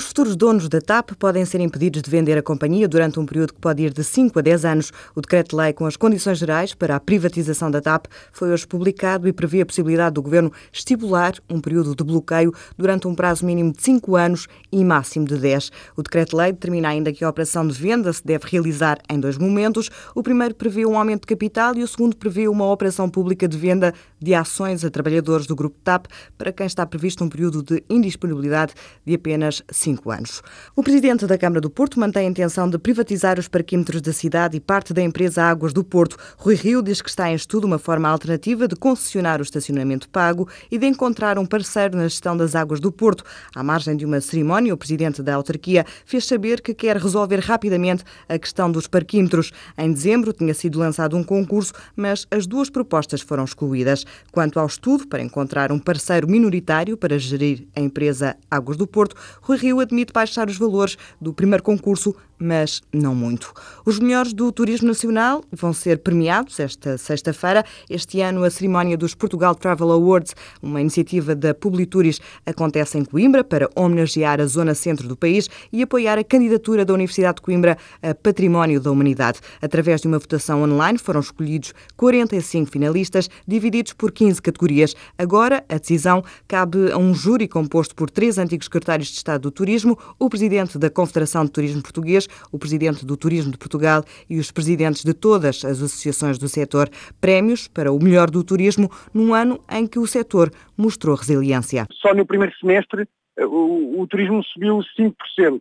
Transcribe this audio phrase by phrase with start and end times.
[0.00, 3.52] Os futuros donos da TAP podem ser impedidos de vender a companhia durante um período
[3.52, 4.92] que pode ir de 5 a 10 anos.
[5.14, 9.32] O decreto-lei com as condições gerais para a privatização da TAP foi hoje publicado e
[9.34, 13.82] prevê a possibilidade do governo estipular um período de bloqueio durante um prazo mínimo de
[13.82, 15.70] 5 anos e máximo de 10.
[15.94, 19.90] O decreto-lei determina ainda que a operação de venda se deve realizar em dois momentos.
[20.14, 23.58] O primeiro prevê um aumento de capital e o segundo prevê uma operação pública de
[23.58, 26.06] venda de ações a trabalhadores do grupo TAP,
[26.38, 28.72] para quem está previsto um período de indisponibilidade
[29.04, 30.40] de apenas cinco anos.
[30.76, 34.56] O presidente da Câmara do Porto mantém a intenção de privatizar os parquímetros da cidade
[34.56, 36.16] e parte da empresa Águas do Porto.
[36.36, 40.48] Rui Rio diz que está em estudo uma forma alternativa de concessionar o estacionamento pago
[40.70, 43.24] e de encontrar um parceiro na gestão das águas do Porto.
[43.54, 48.04] À margem de uma cerimónia, o presidente da autarquia fez saber que quer resolver rapidamente
[48.28, 49.50] a questão dos parquímetros.
[49.76, 54.04] Em dezembro tinha sido lançado um concurso, mas as duas propostas foram excluídas.
[54.30, 59.16] Quanto ao estudo para encontrar um parceiro minoritário para gerir a empresa Águas do Porto,
[59.42, 63.52] Rui Rio admite baixar os valores do primeiro concurso, mas não muito.
[63.84, 67.64] Os melhores do turismo nacional vão ser premiados esta sexta-feira.
[67.88, 73.44] Este ano, a cerimónia dos Portugal Travel Awards, uma iniciativa da Publituris, acontece em Coimbra
[73.44, 77.76] para homenagear a zona centro do país e apoiar a candidatura da Universidade de Coimbra
[78.02, 79.40] a Património da Humanidade.
[79.60, 84.94] Através de uma votação online, foram escolhidos 45 finalistas, divididos por 15 categorias.
[85.18, 89.50] Agora, a decisão cabe a um júri composto por três antigos secretários de Estado do
[89.50, 94.38] Turismo, o presidente da Confederação de Turismo Português, o presidente do Turismo de Portugal e
[94.38, 96.88] os presidentes de todas as associações do setor.
[97.20, 101.86] Prémios para o melhor do turismo num ano em que o setor mostrou resiliência.
[101.92, 105.60] Só no primeiro semestre eh, o, o turismo subiu 5%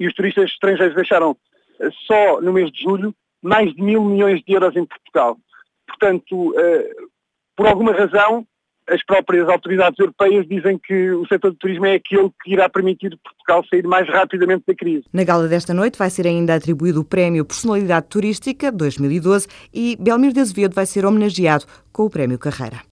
[0.00, 1.36] e os turistas estrangeiros deixaram
[1.80, 5.36] eh, só no mês de julho mais de mil milhões de euros em Portugal.
[5.86, 6.90] Portanto, eh,
[7.56, 8.46] por alguma razão,
[8.92, 13.18] as próprias autoridades europeias dizem que o setor do turismo é aquele que irá permitir
[13.22, 15.04] Portugal sair mais rapidamente da crise.
[15.12, 20.34] Na gala desta noite vai ser ainda atribuído o Prémio Personalidade Turística 2012 e Belmiro
[20.34, 22.82] de Azevedo vai ser homenageado com o Prémio Carreira.